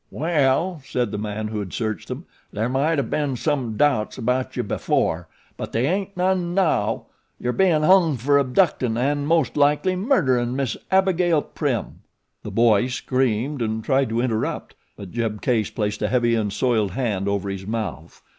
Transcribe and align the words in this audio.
"Well," 0.09 0.81
said 0.83 1.11
the 1.11 1.19
man 1.19 1.49
who 1.49 1.59
had 1.59 1.73
searched 1.73 2.07
them. 2.07 2.25
"There 2.51 2.67
might 2.67 2.97
o' 2.97 3.03
been 3.03 3.35
some 3.35 3.77
doubts 3.77 4.17
about 4.17 4.55
you 4.57 4.63
before, 4.63 5.27
but 5.57 5.73
they 5.73 5.85
aint 5.85 6.17
none 6.17 6.55
now. 6.55 7.05
You're 7.39 7.53
bein' 7.53 7.83
hung 7.83 8.17
fer 8.17 8.39
abductin' 8.39 8.97
of 8.97 9.03
an' 9.03 9.27
most 9.27 9.55
likely 9.55 9.95
murderin' 9.95 10.55
Miss 10.55 10.75
Abigail 10.89 11.43
Prim." 11.43 12.01
The 12.41 12.49
boy 12.49 12.87
screamed 12.87 13.61
and 13.61 13.83
tried 13.83 14.09
to 14.09 14.21
interrupt; 14.21 14.73
but 14.97 15.11
Jeb 15.11 15.39
Case 15.39 15.69
placed 15.69 16.01
a 16.01 16.07
heavy 16.07 16.33
and 16.33 16.51
soiled 16.51 16.93
hand 16.93 17.27
over 17.27 17.47
his 17.51 17.67
mouth. 17.67 18.23